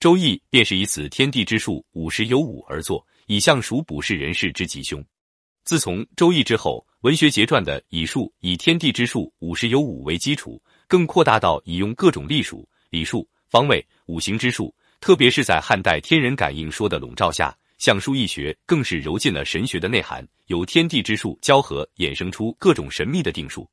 [0.00, 5.04] 周易便是以此天地之数五十有五而作，以象属卜筮人士之吉凶。
[5.64, 23.68] 自从周易之后，文学结传的以数以天地之数五十有五为基础，更扩大到以用各种历数、礼数、方位、五行之数，特别是在汉代天人感应说的笼罩下，象数易学更是揉进了神学的内涵，由天地之数交合，衍生出各种神秘的定数。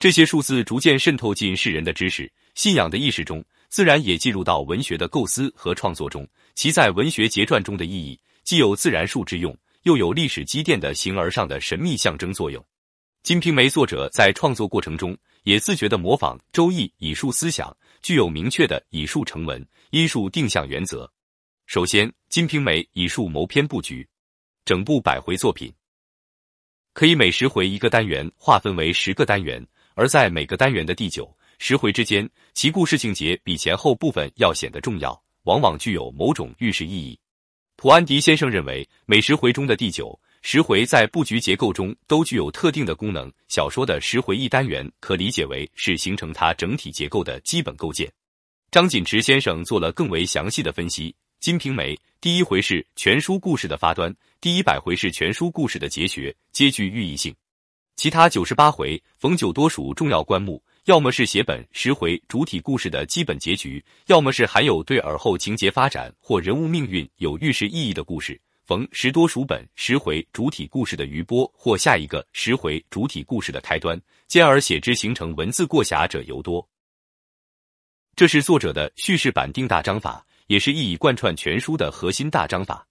[0.00, 6.28] 这些数字逐渐渗透进世人的知识、信仰的意识中，自然也进入到文学的构思和创作中。
[6.54, 9.56] 其在文学结传中的意义，既有自然数之用。
[9.84, 12.62] 又有历史积淀的形而上的神秘象征作用。
[13.22, 21.10] 《金瓶梅》作者在创作过程中也自觉地模仿《周易》以数思想，具有明确的以数成文、因数定向原则。
[21.64, 24.06] 首先，《金瓶梅》以数谋篇布局，
[24.66, 25.72] 整部百回作品
[26.92, 37.16] 可以每十回一个单元划分为十个单元，而在每个单元的第九、十回之间，其故事情节比前后部分要显得重要，往往具有某种预示意义。
[37.76, 43.30] 普安迪先生认为，每十回中的第九、十回在布局结构中都具有特定的功能。
[43.46, 48.10] 小说的十回一单元可理解为是形成它整体结构的基本构建。
[48.70, 57.34] 张锦池先生做了更为详细的分析：《金瓶梅》第一回是全书故事的发端，第一百回是全书故事的结学，皆具寓意性。
[57.96, 60.62] 其他九十八回，逢九多属重要关目。
[60.86, 68.40] 要么是写本十回主体故事的基本结局，要么是含有对尔后情节发展或人物命运有预示意义的故事。
[68.64, 76.66] 逢十多属本十回主体故事的余波或下一个十回主体故事的开端，兼而写之形成文字过匣者尤多。
[78.16, 82.86] 这是作者的叙事板定大章法，也是一以贯穿全书的核心大章法。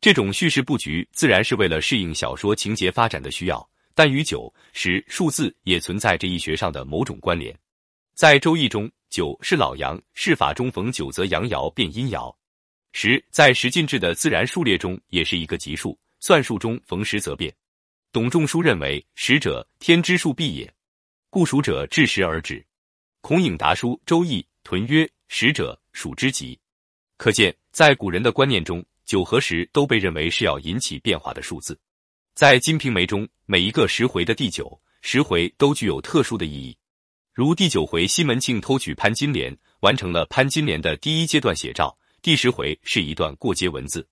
[0.00, 3.68] 这种叙事布局自然是为了适应小说情节发展的需要。
[3.98, 7.52] 但与九、十数字也存在着易学上的某种关联。
[8.14, 12.32] 在《周易》中，九是老阳，是法中逢九则阳爻变阴爻；
[12.92, 17.52] 十在十进制的自然数列中也是一个吉数，算术中逢十则变。
[18.12, 20.72] 董仲舒认为，十者天之数必也，
[21.28, 22.64] 故数者至十而止。
[23.20, 26.56] 孔颖达书《周易》屯曰：“十者，数之极。”
[27.18, 31.76] 可见，在古人的观念中，九和十都被认为是要引起变化的数字。
[32.38, 36.78] 在《金瓶梅》中，每一个十回的第九、十回都具有特殊的意义。
[37.34, 44.06] 如第九回西门庆偷取潘金莲，完成了潘金莲的第一阶段写照；第十回是一段过街文字。